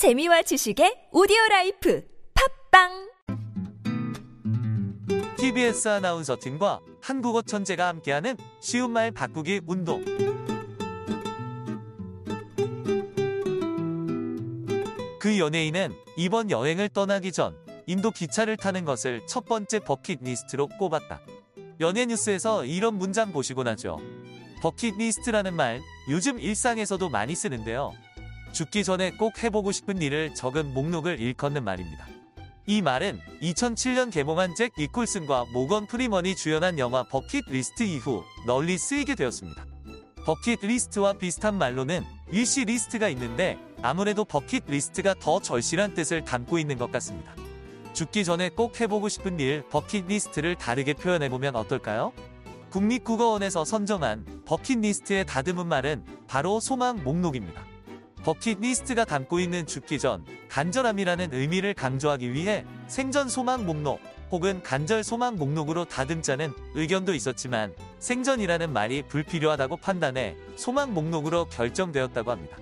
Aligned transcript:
재미와 0.00 0.40
지식의 0.40 1.08
오디오 1.12 1.36
라이프 1.50 2.02
팟빵 2.70 3.10
TBS 5.36 5.88
아나운서 5.88 6.38
팀과 6.40 6.80
한국어 7.02 7.42
천재가 7.42 7.86
함께하는 7.86 8.38
쉬운 8.62 8.92
말 8.92 9.10
바꾸기 9.10 9.60
운동. 9.66 10.02
그 15.18 15.38
연예인은 15.38 15.92
이번 16.16 16.50
여행을 16.50 16.88
떠나기 16.88 17.30
전 17.30 17.54
인도 17.86 18.10
기차를 18.10 18.56
타는 18.56 18.86
것을 18.86 19.20
첫 19.26 19.44
번째 19.44 19.80
버킷리스트로 19.80 20.68
꼽았다. 20.78 21.20
연예 21.80 22.06
뉴스에서 22.06 22.64
이런 22.64 22.94
문장 22.94 23.32
보시곤 23.32 23.68
하죠. 23.68 23.98
버킷리스트라는 24.62 25.54
말 25.54 25.82
요즘 26.08 26.40
일상에서도 26.40 27.06
많이 27.10 27.34
쓰는데요. 27.34 27.92
죽기 28.52 28.84
전에 28.84 29.12
꼭 29.12 29.42
해보고 29.42 29.72
싶은 29.72 30.02
일을 30.02 30.34
적은 30.34 30.74
목록을 30.74 31.20
일컫는 31.20 31.64
말입니다. 31.64 32.06
이 32.66 32.82
말은 32.82 33.20
2007년 33.42 34.12
개봉한 34.12 34.54
잭 34.54 34.72
니콜슨과 34.78 35.46
모건 35.52 35.86
프리먼이 35.86 36.36
주연한 36.36 36.78
영화 36.78 37.02
버킷리스트 37.02 37.82
이후 37.82 38.22
널리 38.46 38.78
쓰이게 38.78 39.14
되었습니다. 39.14 39.66
버킷리스트와 40.24 41.14
비슷한 41.14 41.56
말로는 41.56 42.04
위시리스트가 42.28 43.08
있는데 43.08 43.58
아무래도 43.82 44.24
버킷리스트가 44.24 45.14
더 45.20 45.40
절실한 45.40 45.94
뜻을 45.94 46.24
담고 46.24 46.58
있는 46.58 46.78
것 46.78 46.92
같습니다. 46.92 47.34
죽기 47.92 48.24
전에 48.24 48.50
꼭 48.50 48.80
해보고 48.80 49.08
싶은 49.08 49.40
일 49.40 49.64
버킷리스트를 49.70 50.54
다르게 50.54 50.94
표현해보면 50.94 51.56
어떨까요? 51.56 52.12
국립국어원에서 52.70 53.64
선정한 53.64 54.42
버킷리스트의 54.44 55.26
다듬은 55.26 55.66
말은 55.66 56.04
바로 56.28 56.60
소망 56.60 57.02
목록입니다. 57.02 57.64
버킷리스트가 58.24 59.04
담고 59.04 59.40
있는 59.40 59.66
죽기 59.66 59.98
전 59.98 60.24
간절함이라는 60.48 61.32
의미를 61.32 61.74
강조하기 61.74 62.32
위해 62.32 62.64
생전 62.86 63.28
소망 63.28 63.64
목록 63.64 64.00
혹은 64.30 64.62
간절 64.62 65.02
소망 65.02 65.36
목록으로 65.36 65.84
다듬자는 65.84 66.52
의견도 66.74 67.14
있었지만 67.14 67.74
생전이라는 67.98 68.72
말이 68.72 69.02
불필요하다고 69.02 69.78
판단해 69.78 70.36
소망 70.56 70.94
목록으로 70.94 71.46
결정되었다고 71.46 72.30
합니다. 72.30 72.56